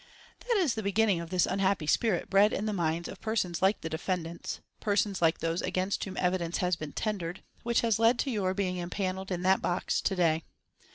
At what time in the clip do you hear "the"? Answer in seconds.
0.73-0.81, 2.65-2.73, 3.81-3.87